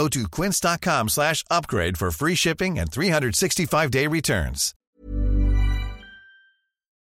Go 0.00 0.08
to 0.08 0.26
quince.com 0.30 1.08
slash 1.10 1.44
upgrade 1.50 1.98
for 1.98 2.10
free 2.10 2.34
shipping 2.34 2.78
and 2.78 2.86
365-day 2.86 4.06
returns. 4.06 4.72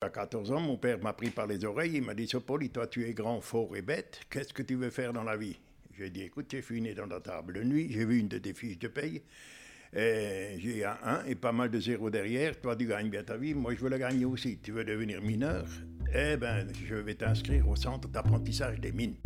À 0.02 0.10
14 0.10 0.52
ans, 0.52 0.60
mon 0.60 0.76
père 0.76 0.98
m'a 1.02 1.14
pris 1.14 1.30
par 1.30 1.46
les 1.46 1.64
oreilles, 1.64 1.92
il 1.94 2.02
m'a 2.02 2.12
dit, 2.12 2.28
Sopoli, 2.28 2.68
toi 2.68 2.86
tu 2.86 3.08
es 3.08 3.14
grand, 3.14 3.40
fort 3.40 3.74
et 3.76 3.80
bête, 3.80 4.20
qu'est-ce 4.28 4.52
que 4.52 4.62
tu 4.62 4.74
veux 4.74 4.90
faire 4.90 5.14
dans 5.14 5.22
la 5.22 5.38
vie? 5.38 5.58
J'ai 5.96 6.10
dit, 6.10 6.20
écoute, 6.20 6.48
j'ai 6.50 6.60
fouiné 6.60 6.92
dans 6.92 7.06
la 7.06 7.20
table 7.20 7.54
de 7.54 7.62
nuit, 7.62 7.88
j'ai 7.90 8.04
vu 8.04 8.18
une 8.18 8.28
de 8.28 8.36
tes 8.36 8.52
fiches 8.52 8.78
de 8.80 8.88
paye, 8.88 9.22
et 9.96 10.58
j'ai 10.58 10.84
un 10.84 10.98
1 11.02 11.24
et 11.28 11.34
pas 11.34 11.52
mal 11.52 11.70
de 11.70 11.80
zéros 11.80 12.10
derrière, 12.10 12.60
toi 12.60 12.76
tu 12.76 12.84
gagnes 12.84 13.08
bien 13.08 13.22
ta 13.22 13.38
vie, 13.38 13.54
moi 13.54 13.74
je 13.74 13.80
veux 13.80 13.88
la 13.88 13.98
gagner 13.98 14.26
aussi, 14.26 14.58
tu 14.58 14.72
veux 14.72 14.84
devenir 14.84 15.22
mineur? 15.22 15.64
Eh 16.14 16.36
ben, 16.36 16.66
je 16.86 16.96
vais 16.96 17.14
t'inscrire 17.14 17.66
au 17.66 17.76
centre 17.76 18.08
d'apprentissage 18.08 18.80
des 18.80 18.92
mines. 18.92 19.16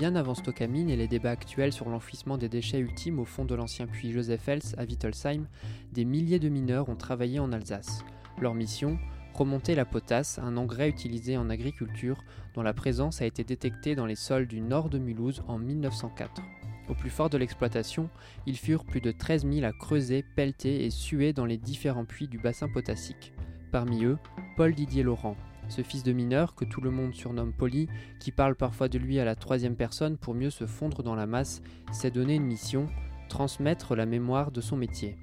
Bien 0.00 0.16
avant 0.16 0.32
Stockamine 0.32 0.88
et 0.88 0.96
les 0.96 1.08
débats 1.08 1.32
actuels 1.32 1.74
sur 1.74 1.90
l'enfouissement 1.90 2.38
des 2.38 2.48
déchets 2.48 2.78
ultimes 2.78 3.18
au 3.18 3.26
fond 3.26 3.44
de 3.44 3.54
l'ancien 3.54 3.86
puits 3.86 4.12
JosephEls 4.12 4.74
à 4.78 4.84
Wittelsheim, 4.84 5.46
des 5.92 6.06
milliers 6.06 6.38
de 6.38 6.48
mineurs 6.48 6.88
ont 6.88 6.96
travaillé 6.96 7.38
en 7.38 7.52
Alsace. 7.52 8.02
Leur 8.40 8.54
mission 8.54 8.98
Remonter 9.34 9.74
la 9.74 9.84
potasse, 9.84 10.38
un 10.38 10.56
engrais 10.56 10.88
utilisé 10.88 11.36
en 11.36 11.50
agriculture 11.50 12.24
dont 12.54 12.62
la 12.62 12.72
présence 12.72 13.20
a 13.20 13.26
été 13.26 13.44
détectée 13.44 13.94
dans 13.94 14.06
les 14.06 14.14
sols 14.14 14.46
du 14.46 14.62
nord 14.62 14.88
de 14.88 14.96
Mulhouse 14.96 15.42
en 15.48 15.58
1904. 15.58 16.40
Au 16.88 16.94
plus 16.94 17.10
fort 17.10 17.28
de 17.28 17.36
l'exploitation, 17.36 18.08
ils 18.46 18.56
furent 18.56 18.86
plus 18.86 19.02
de 19.02 19.12
13 19.12 19.46
000 19.46 19.66
à 19.66 19.72
creuser, 19.72 20.24
pelleter 20.34 20.86
et 20.86 20.88
suer 20.88 21.34
dans 21.34 21.44
les 21.44 21.58
différents 21.58 22.06
puits 22.06 22.26
du 22.26 22.38
bassin 22.38 22.70
potassique. 22.70 23.34
Parmi 23.70 24.04
eux, 24.04 24.16
Paul 24.56 24.74
Didier 24.74 25.02
Laurent, 25.02 25.36
ce 25.70 25.82
fils 25.82 26.02
de 26.02 26.12
mineur 26.12 26.54
que 26.54 26.64
tout 26.64 26.80
le 26.80 26.90
monde 26.90 27.14
surnomme 27.14 27.52
Poli, 27.52 27.88
qui 28.18 28.32
parle 28.32 28.56
parfois 28.56 28.88
de 28.88 28.98
lui 28.98 29.18
à 29.18 29.24
la 29.24 29.36
troisième 29.36 29.76
personne 29.76 30.18
pour 30.18 30.34
mieux 30.34 30.50
se 30.50 30.66
fondre 30.66 31.02
dans 31.02 31.14
la 31.14 31.26
masse, 31.26 31.62
s'est 31.92 32.10
donné 32.10 32.34
une 32.34 32.44
mission, 32.44 32.86
transmettre 33.28 33.94
la 33.94 34.06
mémoire 34.06 34.50
de 34.50 34.60
son 34.60 34.76
métier 34.76 35.16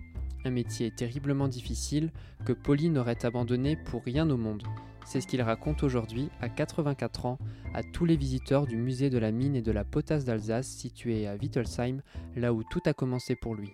un 0.47 0.51
métier 0.51 0.91
terriblement 0.91 1.47
difficile 1.47 2.11
que 2.45 2.53
Pauline 2.53 2.93
n'aurait 2.93 3.25
abandonné 3.25 3.75
pour 3.75 4.03
rien 4.03 4.29
au 4.29 4.37
monde. 4.37 4.63
C'est 5.05 5.21
ce 5.21 5.27
qu'il 5.27 5.41
raconte 5.41 5.83
aujourd'hui, 5.83 6.29
à 6.41 6.49
84 6.49 7.25
ans, 7.25 7.37
à 7.73 7.83
tous 7.83 8.05
les 8.05 8.17
visiteurs 8.17 8.65
du 8.65 8.75
musée 8.75 9.09
de 9.09 9.17
la 9.17 9.31
mine 9.31 9.55
et 9.55 9.61
de 9.61 9.71
la 9.71 9.85
potasse 9.85 10.25
d'Alsace 10.25 10.67
situé 10.67 11.27
à 11.27 11.35
Wittelsheim, 11.35 12.01
là 12.35 12.53
où 12.53 12.63
tout 12.63 12.81
a 12.85 12.93
commencé 12.93 13.35
pour 13.35 13.55
lui. 13.55 13.71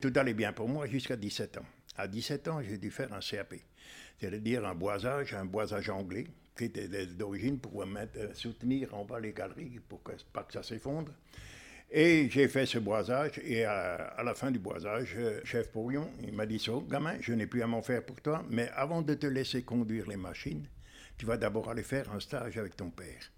Tout 0.00 0.12
allait 0.14 0.34
bien 0.34 0.52
pour 0.52 0.68
moi 0.68 0.86
jusqu'à 0.86 1.16
17 1.16 1.58
ans. 1.58 1.75
À 1.96 2.08
17 2.08 2.48
ans, 2.48 2.60
j'ai 2.62 2.78
dû 2.78 2.90
faire 2.90 3.12
un 3.12 3.20
CAP, 3.20 3.54
c'est-à-dire 4.18 4.66
un 4.66 4.74
boisage, 4.74 5.34
un 5.34 5.44
boisage 5.44 5.88
anglais, 5.90 6.26
qui 6.56 6.64
était 6.64 7.06
d'origine 7.06 7.58
pour 7.58 7.84
soutenir 8.32 8.94
en 8.94 9.04
bas 9.04 9.20
les 9.20 9.32
galeries 9.32 9.80
pour 9.88 10.02
que, 10.02 10.12
pas 10.32 10.42
que 10.42 10.52
ça 10.52 10.62
s'effondre. 10.62 11.12
Et 11.90 12.28
j'ai 12.30 12.48
fait 12.48 12.66
ce 12.66 12.78
boisage, 12.78 13.40
et 13.44 13.64
à, 13.64 14.20
la 14.24 14.34
fin 14.34 14.50
du 14.50 14.58
boisage, 14.58 15.14
euh, 15.16 15.40
chef 15.44 15.70
Pourrion, 15.70 16.10
il 16.22 16.32
m'a 16.32 16.44
dit 16.44 16.58
ça, 16.58 16.72
gamin, 16.90 17.16
je 17.20 17.32
n'ai 17.32 17.46
plus 17.46 17.62
à 17.62 17.68
m'en 17.68 17.80
faire 17.80 18.04
pour 18.04 18.20
toi, 18.20 18.44
mais 18.50 18.68
avant 18.74 19.02
de 19.02 19.14
te 19.14 19.26
laisser 19.26 19.62
conduire 19.62 20.08
les 20.08 20.16
machines, 20.16 20.66
tu 21.16 21.26
vas 21.26 21.36
d'abord 21.36 21.70
aller 21.70 21.84
faire 21.84 22.10
un 22.12 22.18
stage 22.18 22.58
avec 22.58 22.76
ton 22.76 22.90
père. 22.90 23.30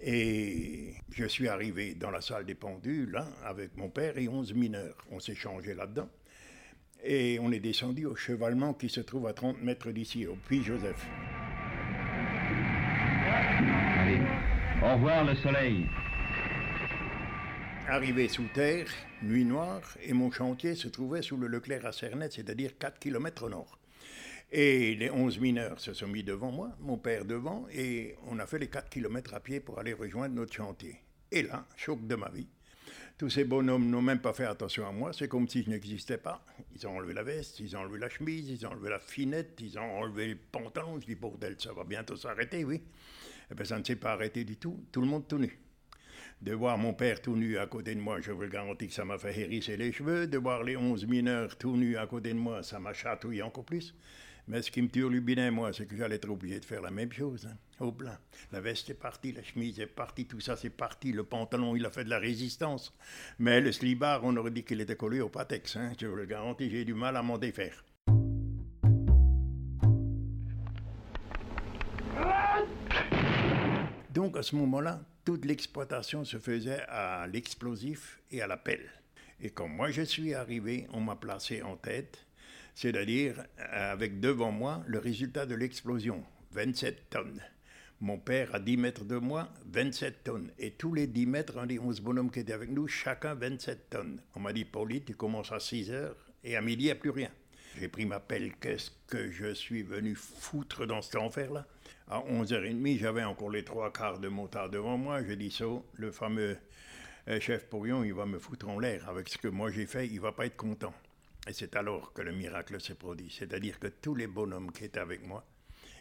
Et 0.00 0.94
je 1.10 1.24
suis 1.26 1.48
arrivé 1.48 1.94
dans 1.94 2.10
la 2.10 2.20
salle 2.20 2.44
des 2.44 2.54
pendules, 2.54 3.10
là, 3.10 3.26
avec 3.44 3.76
mon 3.76 3.88
père 3.88 4.16
et 4.16 4.28
11 4.28 4.54
mineurs. 4.54 4.96
On 5.10 5.18
s'est 5.18 5.34
changé 5.34 5.74
là-dedans. 5.74 6.08
Et 7.04 7.38
on 7.40 7.50
est 7.50 7.58
descendu 7.58 8.06
au 8.06 8.14
chevalement 8.14 8.74
qui 8.74 8.88
se 8.88 9.00
trouve 9.00 9.26
à 9.26 9.32
30 9.32 9.60
mètres 9.62 9.90
d'ici, 9.90 10.26
au 10.26 10.36
Puy 10.36 10.62
Joseph. 10.62 11.04
Allez, 13.98 14.20
au 14.82 14.94
revoir 14.94 15.24
le 15.24 15.34
soleil. 15.34 15.86
Arrivé 17.88 18.28
sous 18.28 18.46
terre, 18.54 18.86
nuit 19.22 19.44
noire, 19.44 19.82
et 20.04 20.12
mon 20.12 20.30
chantier 20.30 20.76
se 20.76 20.86
trouvait 20.86 21.22
sous 21.22 21.36
le 21.36 21.48
Leclerc 21.48 21.84
à 21.86 21.92
Cernet, 21.92 22.30
c'est-à-dire 22.30 22.78
4 22.78 23.00
km 23.00 23.46
au 23.46 23.48
nord. 23.48 23.78
Et 24.52 24.94
les 24.94 25.10
11 25.10 25.40
mineurs 25.40 25.80
se 25.80 25.94
sont 25.94 26.06
mis 26.06 26.22
devant 26.22 26.52
moi, 26.52 26.70
mon 26.78 26.98
père 26.98 27.24
devant, 27.24 27.66
et 27.72 28.14
on 28.28 28.38
a 28.38 28.46
fait 28.46 28.60
les 28.60 28.68
4 28.68 28.88
km 28.88 29.34
à 29.34 29.40
pied 29.40 29.58
pour 29.58 29.80
aller 29.80 29.92
rejoindre 29.92 30.36
notre 30.36 30.52
chantier. 30.52 31.00
Et 31.32 31.42
là, 31.42 31.66
choc 31.76 32.06
de 32.06 32.14
ma 32.14 32.28
vie. 32.28 32.46
Tous 33.18 33.30
ces 33.30 33.44
bonhommes 33.44 33.88
n'ont 33.88 34.02
même 34.02 34.20
pas 34.20 34.32
fait 34.32 34.46
attention 34.46 34.86
à 34.86 34.90
moi, 34.90 35.12
c'est 35.12 35.28
comme 35.28 35.48
si 35.48 35.62
je 35.62 35.70
n'existais 35.70 36.18
pas. 36.18 36.44
Ils 36.74 36.86
ont 36.86 36.96
enlevé 36.96 37.14
la 37.14 37.22
veste, 37.22 37.60
ils 37.60 37.76
ont 37.76 37.80
enlevé 37.80 37.98
la 37.98 38.08
chemise, 38.08 38.50
ils 38.50 38.66
ont 38.66 38.70
enlevé 38.70 38.90
la 38.90 38.98
finette, 38.98 39.60
ils 39.60 39.78
ont 39.78 39.98
enlevé 39.98 40.28
le 40.28 40.36
pantalon. 40.36 40.98
Je 41.00 41.06
dis, 41.06 41.14
bordel, 41.14 41.56
ça 41.58 41.72
va 41.72 41.84
bientôt 41.84 42.16
s'arrêter, 42.16 42.64
oui. 42.64 42.82
Eh 43.50 43.54
bien, 43.54 43.64
ça 43.64 43.78
ne 43.78 43.84
s'est 43.84 43.96
pas 43.96 44.12
arrêté 44.12 44.44
du 44.44 44.56
tout, 44.56 44.84
tout 44.90 45.00
le 45.00 45.06
monde 45.06 45.28
tout 45.28 45.38
nu. 45.38 45.58
De 46.42 46.54
voir 46.54 46.76
mon 46.76 46.92
père 46.92 47.22
tout 47.22 47.36
nu 47.36 47.56
à 47.56 47.68
côté 47.68 47.94
de 47.94 48.00
moi, 48.00 48.20
je 48.20 48.32
vous 48.32 48.42
le 48.42 48.48
garantis 48.48 48.88
que 48.88 48.92
ça 48.92 49.04
m'a 49.04 49.16
fait 49.16 49.38
hérisser 49.38 49.76
les 49.76 49.92
cheveux. 49.92 50.26
De 50.26 50.38
voir 50.38 50.64
les 50.64 50.76
onze 50.76 51.06
mineurs 51.06 51.56
tout 51.56 51.76
nus 51.76 51.96
à 51.96 52.08
côté 52.08 52.30
de 52.30 52.38
moi, 52.38 52.64
ça 52.64 52.80
m'a 52.80 52.92
chatouillé 52.92 53.42
encore 53.42 53.64
plus. 53.64 53.94
Mais 54.48 54.60
ce 54.60 54.72
qui 54.72 54.82
me 54.82 54.88
turbinait, 54.88 55.52
moi, 55.52 55.72
c'est 55.72 55.86
que 55.86 55.96
j'allais 55.96 56.16
être 56.16 56.28
obligé 56.28 56.58
de 56.58 56.64
faire 56.64 56.82
la 56.82 56.90
même 56.90 57.12
chose. 57.12 57.46
Hein, 57.46 57.56
au 57.78 57.92
plein. 57.92 58.18
La 58.50 58.60
veste 58.60 58.90
est 58.90 58.94
partie, 58.94 59.30
la 59.30 59.44
chemise 59.44 59.78
est 59.78 59.86
partie, 59.86 60.26
tout 60.26 60.40
ça 60.40 60.56
c'est 60.56 60.70
parti. 60.70 61.12
Le 61.12 61.22
pantalon, 61.22 61.76
il 61.76 61.86
a 61.86 61.90
fait 61.92 62.02
de 62.02 62.10
la 62.10 62.18
résistance. 62.18 62.92
Mais 63.38 63.60
le 63.60 63.70
slibard, 63.70 64.22
on 64.24 64.36
aurait 64.36 64.50
dit 64.50 64.64
qu'il 64.64 64.80
était 64.80 64.96
collé 64.96 65.20
au 65.20 65.28
patex. 65.28 65.76
Hein, 65.76 65.92
je 66.00 66.08
vous 66.08 66.16
le 66.16 66.26
garantis, 66.26 66.68
j'ai 66.68 66.84
du 66.84 66.94
mal 66.94 67.16
à 67.16 67.22
m'en 67.22 67.38
défaire. 67.38 67.84
Donc 74.12 74.36
à 74.36 74.42
ce 74.42 74.56
moment-là, 74.56 75.00
toute 75.24 75.44
l'exploitation 75.44 76.24
se 76.24 76.38
faisait 76.38 76.82
à 76.88 77.26
l'explosif 77.26 78.20
et 78.30 78.42
à 78.42 78.46
la 78.46 78.56
pelle. 78.56 78.90
Et 79.40 79.50
quand 79.50 79.68
moi 79.68 79.90
je 79.90 80.02
suis 80.02 80.34
arrivé, 80.34 80.86
on 80.92 81.00
m'a 81.00 81.16
placé 81.16 81.62
en 81.62 81.76
tête, 81.76 82.26
c'est-à-dire 82.74 83.44
avec 83.58 84.20
devant 84.20 84.52
moi 84.52 84.82
le 84.86 84.98
résultat 84.98 85.46
de 85.46 85.54
l'explosion, 85.54 86.24
27 86.52 87.10
tonnes. 87.10 87.42
Mon 88.00 88.18
père, 88.18 88.52
à 88.52 88.58
10 88.58 88.76
mètres 88.78 89.04
de 89.04 89.16
moi, 89.16 89.48
27 89.66 90.24
tonnes. 90.24 90.50
Et 90.58 90.72
tous 90.72 90.92
les 90.92 91.06
10 91.06 91.26
mètres, 91.26 91.54
on 91.56 91.66
dit 91.66 91.78
11 91.78 92.00
bonhommes 92.00 92.32
qui 92.32 92.40
étaient 92.40 92.52
avec 92.52 92.70
nous, 92.70 92.88
chacun 92.88 93.34
27 93.34 93.90
tonnes. 93.90 94.20
On 94.34 94.40
m'a 94.40 94.52
dit, 94.52 94.64
Paulie, 94.64 95.02
tu 95.02 95.14
commences 95.14 95.52
à 95.52 95.60
6 95.60 95.92
heures 95.92 96.16
et 96.42 96.56
à 96.56 96.60
midi, 96.60 96.84
il 96.84 96.86
n'y 96.86 96.90
a 96.90 96.96
plus 96.96 97.10
rien. 97.10 97.30
J'ai 97.78 97.88
pris 97.88 98.04
ma 98.04 98.20
pelle, 98.20 98.52
qu'est-ce 98.60 98.90
que 99.06 99.30
je 99.30 99.54
suis 99.54 99.82
venu 99.82 100.14
foutre 100.14 100.86
dans 100.86 101.00
cet 101.00 101.16
enfer-là? 101.16 101.66
À 102.08 102.20
11h30, 102.20 102.98
j'avais 102.98 103.24
encore 103.24 103.50
les 103.50 103.64
trois 103.64 103.92
quarts 103.92 104.18
de 104.18 104.28
motard 104.28 104.68
devant 104.68 104.98
moi. 104.98 105.22
Je 105.22 105.32
dis 105.32 105.50
ça, 105.50 105.64
le 105.94 106.12
fameux 106.12 106.58
euh, 107.28 107.40
chef 107.40 107.66
Pourrion, 107.66 108.04
il 108.04 108.12
va 108.12 108.26
me 108.26 108.38
foutre 108.38 108.68
en 108.68 108.78
l'air. 108.78 109.08
Avec 109.08 109.28
ce 109.28 109.38
que 109.38 109.48
moi 109.48 109.70
j'ai 109.70 109.86
fait, 109.86 110.06
il 110.06 110.20
va 110.20 110.32
pas 110.32 110.46
être 110.46 110.56
content. 110.56 110.92
Et 111.48 111.52
c'est 111.52 111.74
alors 111.74 112.12
que 112.12 112.20
le 112.20 112.32
miracle 112.32 112.80
s'est 112.80 112.94
produit. 112.94 113.34
C'est-à-dire 113.36 113.78
que 113.78 113.86
tous 113.86 114.14
les 114.14 114.26
bonhommes 114.26 114.70
qui 114.70 114.84
étaient 114.84 115.00
avec 115.00 115.26
moi, 115.26 115.44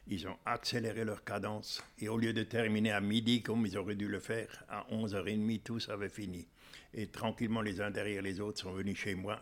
ils 0.07 0.27
ont 0.27 0.37
accéléré 0.45 1.05
leur 1.05 1.23
cadence. 1.23 1.81
Et 1.99 2.09
au 2.09 2.17
lieu 2.17 2.33
de 2.33 2.43
terminer 2.43 2.91
à 2.91 2.99
midi 2.99 3.41
comme 3.41 3.65
ils 3.65 3.77
auraient 3.77 3.95
dû 3.95 4.07
le 4.07 4.19
faire, 4.19 4.65
à 4.67 4.85
11h30, 4.91 5.61
tous 5.63 5.89
avaient 5.89 6.09
fini. 6.09 6.47
Et 6.93 7.07
tranquillement, 7.07 7.61
les 7.61 7.79
uns 7.79 7.91
derrière 7.91 8.21
les 8.21 8.41
autres 8.41 8.59
sont 8.59 8.73
venus 8.73 8.97
chez 8.97 9.15
moi. 9.15 9.39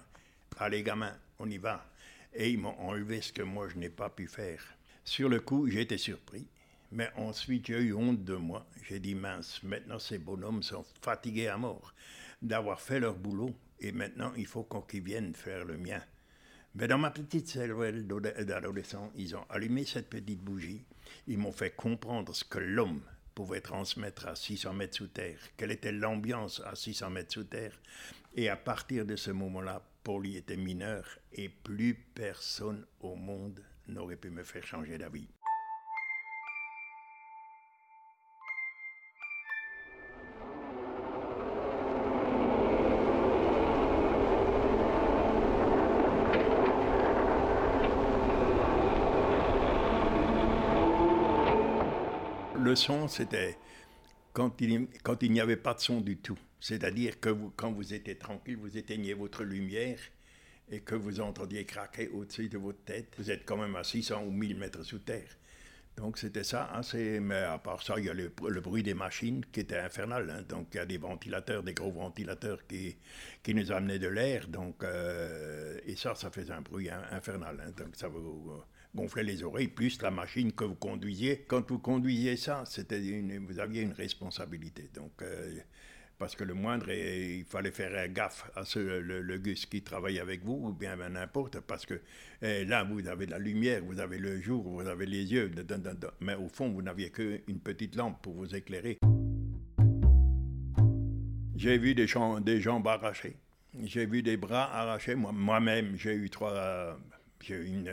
Allez, 0.58 0.84
gamins, 0.84 1.16
on 1.40 1.50
y 1.50 1.58
va. 1.58 1.86
Et 2.34 2.52
ils 2.52 2.60
m'ont 2.60 2.78
enlevé 2.80 3.22
ce 3.22 3.34
que 3.34 3.42
moi 3.42 3.68
je 3.70 3.78
n'ai 3.78 3.90
pas 3.90 4.10
pu 4.10 4.28
faire. 4.28 4.64
Sur 5.04 5.30
le 5.30 5.40
coup, 5.40 5.68
j'ai 5.68 5.82
été 5.82 5.98
surpris. 5.98 6.48
Mais 6.92 7.10
ensuite, 7.16 7.68
j'ai 7.68 7.80
eu 7.80 7.94
honte 7.94 8.24
de 8.24 8.36
moi. 8.36 8.66
J'ai 8.88 9.00
dit, 9.00 9.14
mince, 9.16 9.62
maintenant 9.64 10.00
ces 10.00 10.18
bonhommes 10.18 10.64
sont 10.64 10.86
fatigués 11.02 11.48
à 11.48 11.58
mort 11.58 11.94
d'avoir 12.42 12.80
fait 12.80 13.00
leur 13.00 13.16
boulot 13.16 13.54
et 13.80 13.92
maintenant 13.92 14.32
il 14.38 14.46
faut 14.46 14.64
qu'on 14.64 14.82
qu'ils 14.82 15.04
viennent 15.04 15.36
faire 15.36 15.66
le 15.66 15.78
mien. 15.78 16.02
Mais 16.76 16.88
dans 16.88 16.98
ma 16.98 17.12
petite 17.12 17.48
cervelle 17.48 18.08
d'adolescent, 18.08 19.12
ils 19.16 19.36
ont 19.36 19.46
allumé 19.50 19.86
cette 19.86 20.10
petite 20.10 20.42
bougie. 20.42 20.84
Ils 21.28 21.38
m'ont 21.38 21.52
fait 21.52 21.76
comprendre 21.76 22.34
ce 22.36 22.44
que 22.44 22.60
l'homme 22.60 23.02
pouvait 23.34 23.62
transmettre 23.62 24.28
à 24.28 24.36
600 24.36 24.74
mètres 24.74 24.98
sous 24.98 25.08
terre, 25.08 25.40
quelle 25.58 25.72
était 25.72 25.92
l'ambiance 25.92 26.62
à 26.66 26.76
600 26.76 27.10
mètres 27.10 27.34
sous 27.34 27.44
terre. 27.44 27.80
Et 28.36 28.48
à 28.48 28.56
partir 28.56 29.06
de 29.06 29.16
ce 29.16 29.32
moment-là, 29.32 29.82
Paul 30.04 30.28
était 30.28 30.56
mineur 30.56 31.20
et 31.34 31.50
plus 31.50 31.94
personne 31.94 32.86
au 33.02 33.16
monde 33.16 33.64
n'aurait 33.88 34.16
pu 34.16 34.30
me 34.30 34.44
faire 34.44 34.66
changer 34.66 34.98
d'avis. 34.98 35.28
Le 52.56 52.76
son, 52.76 53.08
c'était 53.08 53.58
quand 54.34 54.62
il 54.62 55.32
n'y 55.32 55.40
avait 55.40 55.58
pas 55.58 55.74
de 55.74 55.80
son 55.80 56.02
du 56.02 56.18
tout. 56.18 56.38
C'est-à-dire 56.60 57.20
que 57.20 57.30
quand 57.56 57.72
vous 57.72 57.94
étiez 57.94 58.18
tranquille, 58.18 58.58
vous 58.58 58.78
éteignez 58.78 59.14
votre 59.14 59.44
lumière 59.44 60.00
et 60.72 60.82
que 60.82 60.96
vous 60.96 61.20
entendiez 61.20 61.66
craquer 61.66 62.10
au-dessus 62.10 62.50
de 62.50 62.58
votre 62.58 62.84
tête. 62.84 63.14
Vous 63.18 63.32
êtes 63.32 63.46
quand 63.46 63.58
même 63.58 63.76
à 63.76 63.84
600 63.84 64.24
ou 64.26 64.32
1000 64.32 64.58
mètres 64.58 64.84
sous 64.84 65.00
terre. 65.00 65.30
Donc 65.98 66.18
c'était 66.18 66.46
ça, 66.46 66.72
hein, 66.74 66.82
mais 67.22 67.36
à 67.36 67.58
part 67.58 67.84
ça, 67.84 67.96
il 67.98 68.06
y 68.06 68.10
a 68.10 68.14
le, 68.14 68.30
bruit 68.62 68.84
des 68.84 68.94
machines 68.94 69.44
qui 69.52 69.60
était 69.60 69.78
infernal. 69.78 70.30
Hein. 70.30 70.44
donc 70.48 70.68
il 70.74 70.78
y 70.78 70.80
a 70.80 70.86
des 70.86 70.98
ventilateurs, 70.98 71.62
des 71.62 71.74
gros 71.74 71.92
ventilateurs 71.92 72.66
qui, 72.68 72.96
qui 73.44 73.54
nous 73.54 73.70
amenaient 73.72 74.00
de 74.00 74.08
l'air. 74.08 74.48
Euh, 74.84 75.78
et 75.86 75.98
ça, 75.98 76.16
ça 76.16 76.32
faisait 76.32 76.54
un 76.54 76.62
bruit 76.62 76.90
infernal. 76.90 77.62
Hein. 77.66 77.72
donc 77.78 77.98
ça 77.98 78.08
vous 78.08 78.64
gonflait 78.96 79.24
les 79.24 79.44
oreilles, 79.44 79.68
plus 79.68 80.02
la 80.02 80.10
machine 80.10 80.54
que 80.54 80.64
vous 80.64 80.76
conduisiez. 80.76 81.46
Quand 81.48 81.70
vous 81.70 81.80
conduisiez 81.80 82.38
ça, 82.38 82.64
c'était 82.66 83.02
vous 83.40 83.60
aviez 83.60 83.82
une 83.82 83.92
responsabilité. 83.92 84.90
Donc 84.94 85.22
euh, 85.22 85.60
parce 86.20 86.36
que 86.36 86.44
le 86.44 86.54
moindre, 86.54 86.92
il 86.92 87.46
fallait 87.46 87.72
faire 87.72 88.08
gaffe 88.10 88.52
à 88.56 88.66
ce, 88.66 88.78
le, 88.80 89.38
gus 89.38 89.66
qui 89.66 89.82
travaille 89.82 90.20
avec 90.20 90.44
vous, 90.44 90.68
ou 90.68 90.74
bien 90.74 90.98
n'importe, 90.98 91.62
parce 91.62 91.86
que 91.86 92.02
eh, 92.42 92.66
là, 92.66 92.84
vous 92.84 93.08
avez 93.08 93.26
la 93.26 93.40
lumière, 93.40 93.82
vous 93.84 94.02
avez 94.02 94.18
le 94.18 94.42
jour, 94.42 94.62
vous 94.68 94.86
avez 94.86 95.06
les 95.06 95.32
yeux, 95.32 95.50
mais 96.20 96.36
au 96.36 96.50
fond, 96.50 96.70
vous 96.70 96.82
n'aviez 96.82 97.10
qu'une 97.10 97.60
petite 97.64 97.96
lampe 97.96 98.22
pour 98.22 98.34
vous 98.34 98.54
éclairer. 98.54 99.00
J'ai 101.56 101.78
vu 101.78 101.96
des, 101.96 102.08
des 102.42 102.62
jambes 102.62 102.88
arrachées, 102.88 103.38
j'ai 103.84 104.06
vu 104.06 104.22
des 104.22 104.36
bras 104.36 104.70
arrachés, 104.74 105.16
moi-même, 105.16 105.96
j'ai 105.98 106.16
eu 106.16 106.30
trois 106.30 106.98
j'ai 107.42 107.56
eu 107.56 107.84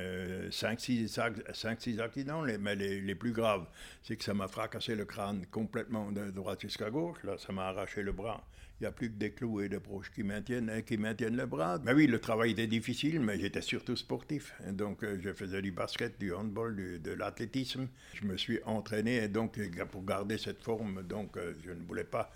5-6 0.50 2.00
accidents, 2.00 2.42
mais 2.60 2.74
les, 2.74 3.14
plus 3.14 3.32
graves, 3.32 3.66
c'est 4.02 4.16
que 4.16 4.24
ça 4.24 4.34
m'a 4.34 4.48
fracassé 4.48 4.94
le 4.94 5.04
crâne 5.04 5.46
complètement 5.50 6.10
de 6.12 6.30
droite 6.30 6.60
jusqu'à 6.60 6.90
gauche. 6.90 7.22
Là, 7.24 7.36
ça 7.38 7.52
m'a 7.52 7.68
arraché 7.68 8.02
le 8.02 8.12
bras. 8.12 8.44
Il 8.78 8.82
n'y 8.82 8.88
a 8.88 8.92
plus 8.92 9.08
que 9.08 9.14
des 9.14 9.30
clous 9.30 9.62
et 9.62 9.70
des 9.70 9.78
broches 9.78 10.10
qui 10.12 10.22
maintiennent, 10.22 10.68
hein, 10.68 10.82
qui 10.82 10.98
maintiennent 10.98 11.36
le 11.36 11.46
bras. 11.46 11.78
Mais 11.82 11.94
oui, 11.94 12.06
le 12.06 12.18
travail 12.18 12.50
était 12.50 12.66
difficile, 12.66 13.20
mais 13.20 13.38
j'étais 13.38 13.62
surtout 13.62 13.96
sportif. 13.96 14.52
Donc, 14.68 15.02
euh, 15.02 15.18
je 15.22 15.32
faisais 15.32 15.62
du 15.62 15.72
basket, 15.72 16.18
du 16.20 16.34
handball, 16.34 16.76
de 17.00 17.12
l'athlétisme. 17.12 17.88
Je 18.12 18.26
me 18.26 18.36
suis 18.36 18.60
entraîné, 18.66 19.16
et 19.16 19.28
donc, 19.28 19.58
pour 19.90 20.04
garder 20.04 20.36
cette 20.36 20.62
forme, 20.62 21.02
donc, 21.04 21.38
euh, 21.38 21.54
je 21.64 21.70
ne 21.70 21.82
voulais 21.86 22.04
pas 22.04 22.30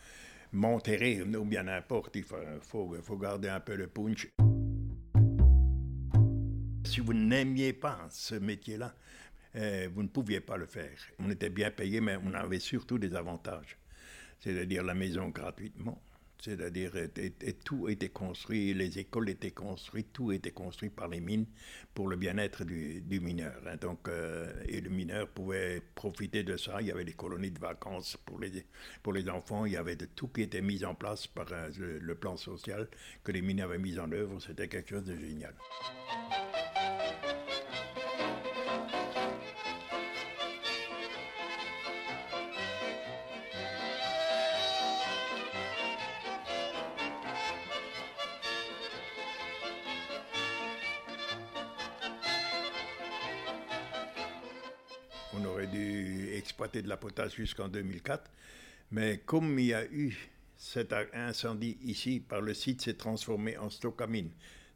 m'enterrer, 0.52 1.22
ou 1.22 1.44
bien 1.44 1.64
n'importe. 1.64 2.16
Il 2.16 2.24
faut, 2.24 3.18
garder 3.18 3.48
un 3.48 3.60
peu 3.60 3.74
le 3.74 3.86
punch 3.86 4.28
vous 7.10 7.14
n'aimiez 7.18 7.72
pas 7.72 8.06
ce 8.08 8.36
métier-là, 8.36 8.94
euh, 9.56 9.88
vous 9.92 10.04
ne 10.04 10.08
pouviez 10.08 10.38
pas 10.38 10.56
le 10.56 10.66
faire. 10.66 10.96
On 11.18 11.28
était 11.28 11.50
bien 11.50 11.72
payé, 11.72 12.00
mais 12.00 12.16
on 12.24 12.32
avait 12.34 12.60
surtout 12.60 12.98
des 13.00 13.16
avantages. 13.16 13.76
C'est-à-dire 14.38 14.84
la 14.84 14.94
maison 14.94 15.28
gratuitement. 15.30 16.00
C'est-à-dire, 16.40 16.92
tout 17.64 17.88
était 17.88 18.08
construit, 18.10 18.72
les 18.72 18.98
écoles 18.98 19.28
étaient 19.28 19.50
construites, 19.50 20.12
tout 20.12 20.30
était 20.30 20.52
construit 20.52 20.88
par 20.88 21.08
les 21.08 21.20
mines 21.20 21.46
pour 21.92 22.06
le 22.06 22.16
bien-être 22.16 22.64
du, 22.64 23.02
mineur. 23.20 23.60
Hein. 23.66 23.76
Donc, 23.76 24.08
euh, 24.08 24.50
et 24.66 24.80
le 24.80 24.88
mineur 24.88 25.28
pouvait 25.28 25.82
profiter 25.96 26.44
de 26.44 26.56
ça. 26.56 26.80
Il 26.80 26.86
y 26.86 26.92
avait 26.92 27.04
des 27.04 27.12
colonies 27.12 27.50
de 27.50 27.58
vacances 27.58 28.16
pour 28.24 28.38
les, 28.38 28.64
pour 29.02 29.12
les 29.12 29.28
enfants. 29.28 29.66
Il 29.66 29.72
y 29.72 29.76
avait 29.76 29.96
tout 29.96 30.28
qui 30.28 30.42
était 30.42 30.62
mis 30.62 30.84
en 30.84 30.94
place 30.94 31.26
par 31.26 31.46
euh, 31.52 31.98
le 32.00 32.14
plan 32.14 32.36
social 32.36 32.88
que 33.24 33.32
les 33.32 33.42
mines 33.42 33.60
avaient 33.60 33.78
mis 33.78 33.98
en 33.98 34.10
œuvre. 34.12 34.40
C'était 34.40 34.68
quelque 34.68 34.90
chose 34.90 35.04
de 35.04 35.16
génial. 35.16 35.54
On 55.40 55.44
aurait 55.46 55.66
dû 55.66 56.28
exploiter 56.34 56.82
de 56.82 56.88
la 56.88 56.96
potasse 56.96 57.34
jusqu'en 57.34 57.68
2004. 57.68 58.30
Mais 58.90 59.22
comme 59.24 59.58
il 59.58 59.66
y 59.66 59.74
a 59.74 59.84
eu 59.86 60.14
cet 60.56 60.94
incendie 61.14 61.78
ici, 61.82 62.20
par 62.20 62.42
le 62.42 62.52
site 62.52 62.82
s'est 62.82 62.94
transformé 62.94 63.56
en 63.56 63.70
stockamine. 63.70 64.30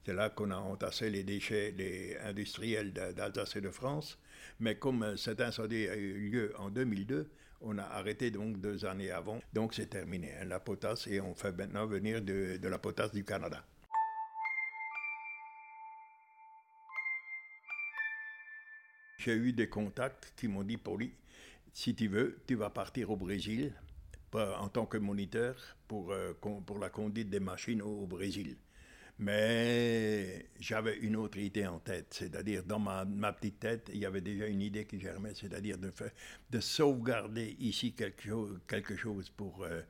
C'est 0.06 0.14
là 0.14 0.30
qu'on 0.30 0.50
a 0.50 0.56
entassé 0.56 1.10
les 1.10 1.22
déchets 1.22 2.18
industriels 2.24 2.92
d'Alsace 2.92 3.56
et 3.56 3.60
de 3.60 3.70
France. 3.70 4.18
Mais 4.60 4.76
comme 4.76 5.02
euh, 5.02 5.16
cet 5.16 5.40
incendie 5.40 5.88
a 5.88 5.96
eu 5.96 6.30
lieu 6.30 6.54
en 6.58 6.70
2002, 6.70 7.28
on 7.60 7.76
a 7.78 7.82
arrêté 7.82 8.30
donc 8.30 8.60
deux 8.60 8.84
années 8.86 9.10
avant. 9.10 9.40
Donc 9.52 9.74
c'est 9.74 9.86
terminé, 9.86 10.32
hein, 10.40 10.44
la 10.44 10.60
potasse, 10.60 11.06
et 11.06 11.20
on 11.20 11.34
fait 11.34 11.52
maintenant 11.52 11.86
venir 11.86 12.22
de 12.22 12.68
la 12.68 12.78
potasse 12.78 13.12
du 13.12 13.24
Canada. 13.24 13.64
J'ai 19.18 19.34
eu 19.34 19.52
des 19.52 19.68
contacts 19.68 20.32
qui 20.36 20.48
m'ont 20.48 20.64
dit, 20.64 20.76
Pauli, 20.76 21.12
si 21.72 21.94
tu 21.94 22.08
veux, 22.08 22.40
tu 22.46 22.54
vas 22.54 22.70
partir 22.70 23.10
au 23.10 23.16
Brésil 23.16 23.72
en 24.32 24.68
tant 24.68 24.86
que 24.86 24.96
moniteur 24.96 25.54
pour, 25.86 26.12
euh, 26.12 26.32
la 26.80 26.90
conduite 26.90 27.30
des 27.30 27.40
machines 27.40 27.82
au, 27.82 28.06
Brésil. 28.06 28.56
Mais 29.20 30.46
j'avais 30.58 30.98
une 30.98 31.14
autre 31.14 31.38
idée 31.38 31.66
en 31.66 31.78
tête, 31.78 32.08
c'est-à-dire 32.10 32.64
dans 32.64 32.80
ma, 32.80 33.32
petite 33.32 33.60
tête, 33.60 33.90
il 33.92 34.00
y 34.00 34.06
avait 34.06 34.20
déjà 34.20 34.48
une 34.48 34.60
idée 34.60 34.86
qui 34.86 34.98
germait, 34.98 35.34
c'est-à-dire 35.34 35.78
de, 35.78 35.92
de 36.50 36.60
sauvegarder 36.60 37.56
ici 37.60 37.92
quelque 37.92 38.22
chose, 38.24 38.58
quelque 38.66 38.96
chose 38.96 39.30
pour 39.30 39.62
euh, 39.62 39.82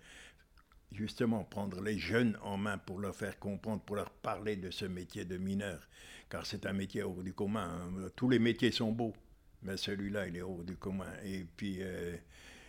justement 0.94 1.44
prendre 1.44 1.81
les 1.82 1.99
jeunes 1.99 2.38
en 2.43 2.56
main 2.56 2.79
pour 2.79 3.00
leur 3.00 3.14
faire 3.14 3.38
comprendre, 3.38 3.82
pour 3.82 3.96
leur 3.96 4.11
parler 4.11 4.56
de 4.56 4.70
ce 4.70 4.85
métier 4.85 5.25
de 5.25 5.37
mineur, 5.37 5.88
car 6.31 6.46
c'est 6.46 6.67
un 6.67 6.73
métier 6.73 7.02
hors 7.02 7.23
du 7.23 7.32
commun. 7.32 7.69
Hein. 7.69 8.08
Tous 8.17 8.29
les 8.29 8.38
métiers 8.38 8.70
sont 8.70 8.93
beaux, 8.93 9.14
mais 9.62 9.76
celui-là, 9.76 10.29
il 10.29 10.37
est 10.37 10.43
hors 10.43 10.64
du 10.64 10.76
commun. 10.76 11.12
Et 11.25 11.44
puis, 11.56 11.79
euh, 11.81 12.17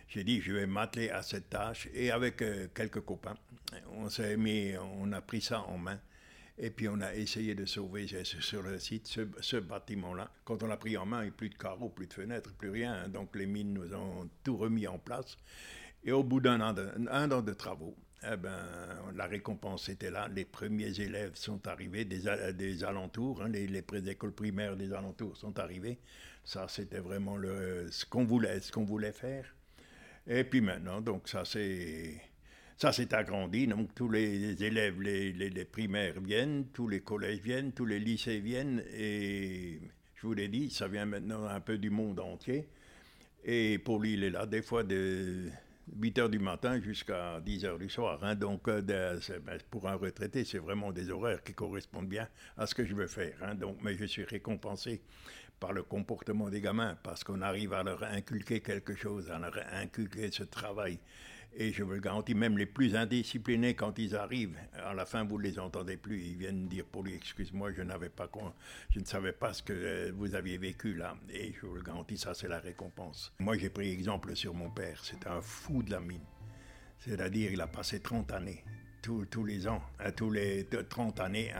j'ai 0.08 0.24
dit, 0.24 0.40
je 0.40 0.52
vais 0.52 0.66
m'atteler 0.66 1.10
à 1.10 1.22
cette 1.22 1.50
tâche. 1.50 1.88
Et 1.94 2.10
avec 2.10 2.42
euh, 2.42 2.68
quelques 2.74 3.00
copains, 3.00 3.36
on 3.92 4.08
s'est 4.08 4.36
mis, 4.36 4.72
on 4.98 5.12
a 5.12 5.20
pris 5.20 5.40
ça 5.40 5.62
en 5.62 5.78
main. 5.78 6.00
Et 6.58 6.70
puis 6.70 6.88
on 6.88 7.00
a 7.02 7.14
essayé 7.14 7.54
de 7.54 7.66
sauver 7.66 8.06
sur 8.24 8.62
le 8.62 8.78
site 8.78 9.06
ce, 9.40 9.56
bâtiment-là. 9.56 10.30
Quand 10.44 10.62
on 10.62 10.66
l'a 10.66 10.78
pris 10.78 10.96
en 10.96 11.04
main, 11.04 11.20
il 11.20 11.24
n'y 11.24 11.28
a 11.28 11.32
plus 11.32 11.50
de 11.50 11.54
carreaux, 11.54 11.90
plus 11.90 12.06
de 12.06 12.14
fenêtres, 12.14 12.54
plus 12.54 12.70
rien. 12.70 13.08
Donc 13.08 13.36
les 13.36 13.44
mines 13.44 13.74
nous 13.74 13.92
ont 13.94 14.28
tout 14.42 14.56
remis 14.56 14.86
en 14.86 14.98
place. 14.98 15.36
Et 16.02 16.12
au 16.12 16.22
bout 16.22 16.40
d'un 16.40 16.60
an, 16.62 16.74
an 17.10 17.42
de 17.42 17.52
travaux, 17.52 17.94
eh 18.22 18.36
ben, 18.36 18.64
la 19.14 19.26
récompense 19.26 19.88
était 19.88 20.10
là. 20.10 20.28
Les 20.28 20.44
premiers 20.44 21.00
élèves 21.00 21.34
sont 21.34 21.66
arrivés 21.68 22.04
des, 22.04 22.22
des 22.54 22.84
alentours, 22.84 23.42
hein, 23.42 23.48
les, 23.48 23.66
les 23.66 23.84
écoles 24.08 24.32
primaires 24.32 24.76
des 24.76 24.92
alentours 24.92 25.36
sont 25.36 25.58
arrivés. 25.58 25.98
Ça, 26.44 26.66
c'était 26.68 27.00
vraiment 27.00 27.36
le, 27.36 27.88
ce 27.90 28.06
qu'on 28.06 28.24
voulait, 28.24 28.60
ce 28.60 28.72
qu'on 28.72 28.84
voulait 28.84 29.12
faire. 29.12 29.54
Et 30.26 30.44
puis 30.44 30.60
maintenant, 30.60 31.00
donc 31.00 31.28
ça 31.28 31.44
c'est 31.44 32.20
ça 32.76 32.92
s'est 32.92 33.14
agrandi. 33.14 33.66
Donc 33.66 33.94
tous 33.94 34.10
les 34.10 34.62
élèves, 34.62 35.00
les, 35.00 35.32
les, 35.32 35.64
primaires 35.64 36.20
viennent, 36.20 36.66
tous 36.72 36.88
les 36.88 37.00
collèges 37.00 37.40
viennent, 37.40 37.72
tous 37.72 37.86
les 37.86 37.98
lycées 38.00 38.40
viennent. 38.40 38.82
Et 38.94 39.80
je 40.14 40.26
vous 40.26 40.34
l'ai 40.34 40.48
dit, 40.48 40.70
ça 40.70 40.88
vient 40.88 41.06
maintenant 41.06 41.44
un 41.46 41.60
peu 41.60 41.78
du 41.78 41.90
monde 41.90 42.20
entier. 42.20 42.68
Et 43.44 43.78
pour 43.78 44.04
il 44.04 44.24
est 44.24 44.30
là 44.30 44.46
des 44.46 44.62
fois 44.62 44.82
de 44.82 45.48
8 45.94 46.18
heures 46.18 46.28
du 46.28 46.38
matin 46.38 46.80
jusqu'à 46.80 47.40
10 47.40 47.64
heures 47.64 47.78
du 47.78 47.88
soir. 47.88 48.18
Hein. 48.22 48.34
Donc, 48.34 48.68
euh, 48.68 48.82
ben, 48.82 49.58
pour 49.70 49.88
un 49.88 49.94
retraité, 49.94 50.44
c'est 50.44 50.58
vraiment 50.58 50.92
des 50.92 51.10
horaires 51.10 51.42
qui 51.42 51.54
correspondent 51.54 52.08
bien 52.08 52.28
à 52.56 52.66
ce 52.66 52.74
que 52.74 52.84
je 52.84 52.94
veux 52.94 53.06
faire. 53.06 53.34
Hein. 53.42 53.54
Donc, 53.54 53.78
mais 53.82 53.94
je 53.94 54.04
suis 54.04 54.24
récompensé 54.24 55.02
par 55.60 55.72
le 55.72 55.82
comportement 55.82 56.50
des 56.50 56.60
gamins, 56.60 56.96
parce 57.02 57.24
qu'on 57.24 57.40
arrive 57.40 57.72
à 57.72 57.82
leur 57.82 58.02
inculquer 58.02 58.60
quelque 58.60 58.94
chose, 58.94 59.30
à 59.30 59.38
leur 59.38 59.56
inculquer 59.72 60.30
ce 60.30 60.42
travail. 60.42 60.98
Et 61.58 61.72
je 61.72 61.82
vous 61.82 61.92
le 61.92 62.00
garantis, 62.00 62.34
même 62.34 62.58
les 62.58 62.66
plus 62.66 62.94
indisciplinés, 62.94 63.74
quand 63.74 63.98
ils 63.98 64.14
arrivent, 64.14 64.58
à 64.74 64.92
la 64.92 65.06
fin, 65.06 65.24
vous 65.24 65.38
ne 65.38 65.42
les 65.42 65.58
entendez 65.58 65.96
plus. 65.96 66.20
Ils 66.20 66.36
viennent 66.36 66.68
dire 66.68 66.84
pour 66.84 67.02
lui, 67.02 67.14
excuse-moi, 67.14 67.72
je 67.72 67.76
je 68.90 69.00
ne 69.00 69.04
savais 69.06 69.32
pas 69.32 69.52
ce 69.54 69.62
que 69.62 69.72
euh, 69.72 70.12
vous 70.14 70.34
aviez 70.34 70.58
vécu 70.58 70.92
là. 70.92 71.16
Et 71.30 71.54
je 71.54 71.64
vous 71.64 71.76
le 71.76 71.82
garantis, 71.82 72.18
ça, 72.18 72.34
c'est 72.34 72.48
la 72.48 72.58
récompense. 72.58 73.32
Moi, 73.38 73.56
j'ai 73.56 73.70
pris 73.70 73.90
exemple 73.90 74.36
sur 74.36 74.52
mon 74.52 74.68
père. 74.68 75.00
C'est 75.02 75.26
un 75.26 75.40
fou 75.40 75.82
de 75.82 75.92
la 75.92 76.00
mine. 76.00 76.26
C'est-à-dire, 76.98 77.50
il 77.50 77.60
a 77.62 77.66
passé 77.66 78.00
30 78.00 78.32
années, 78.32 78.62
tous, 79.00 79.44
les 79.44 79.66
ans, 79.66 79.80
tous 80.14 80.30
les 80.30 80.66
30 80.66 81.20
années, 81.20 81.54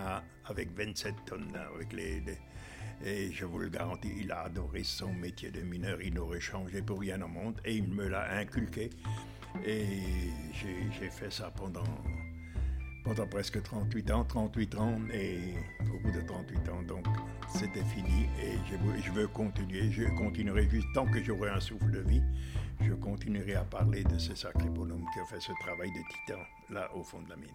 avec 0.44 0.76
27 0.76 1.14
tonnes, 1.24 1.56
avec 1.74 1.94
les 1.94 2.22
et 3.04 3.30
je 3.30 3.44
vous 3.44 3.58
le 3.58 3.68
garantis, 3.68 4.12
il 4.18 4.32
a 4.32 4.42
adoré 4.42 4.82
son 4.82 5.12
métier 5.12 5.50
de 5.50 5.60
mineur. 5.60 6.00
Il 6.00 6.14
n'aurait 6.14 6.40
changé 6.40 6.80
pour 6.80 7.00
rien 7.00 7.20
au 7.20 7.28
monde. 7.28 7.60
Et 7.64 7.76
il 7.76 7.88
me 7.88 8.08
l'a 8.08 8.38
inculqué. 8.38 8.90
Et 9.64 10.30
j'ai 10.52 11.10
fait 11.10 11.32
ça 11.32 11.50
pendant, 11.56 11.84
pendant 13.04 13.26
presque 13.26 13.62
38 13.62 14.10
ans, 14.10 14.24
38 14.24 14.74
ans, 14.76 14.98
et 15.12 15.54
au 15.94 15.98
bout 16.00 16.10
de 16.10 16.20
38 16.20 16.68
ans, 16.70 16.82
donc 16.82 17.06
c'était 17.48 17.84
fini 17.84 18.26
et 18.42 18.56
je, 18.70 19.02
je, 19.02 19.10
veux 19.12 19.28
continuer, 19.28 19.90
je 19.90 20.04
continuerai 20.16 20.68
juste 20.68 20.88
tant 20.94 21.06
que 21.06 21.22
j'aurai 21.22 21.50
un 21.50 21.60
souffle 21.60 21.90
de 21.90 22.00
vie, 22.00 22.22
je 22.80 22.92
continuerai 22.92 23.54
à 23.54 23.64
parler 23.64 24.04
de 24.04 24.18
ce 24.18 24.34
sacré 24.34 24.68
bonhomme 24.68 25.04
qui 25.12 25.20
a 25.20 25.24
fait 25.24 25.40
ce 25.40 25.52
travail 25.60 25.90
de 25.90 26.00
titan 26.12 26.42
là 26.70 26.90
au 26.94 27.02
fond 27.02 27.22
de 27.22 27.30
la 27.30 27.36
mine. 27.36 27.48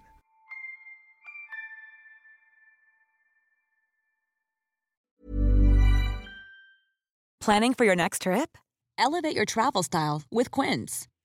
Planning 7.42 7.74
for 7.74 7.86
your 7.86 7.96
next 7.96 8.22
trip? 8.22 8.56
Elevate 9.00 9.36
your 9.36 9.46
travel 9.46 9.82
style 9.82 10.22
with 10.30 10.52
Quince. 10.52 11.08